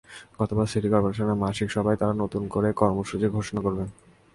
[0.35, 3.87] বুধবার সিটি করপোরেশনের মাসিক সভায় তাঁরা নতুন করে কর্মসূচি ঘোষণা করবেন।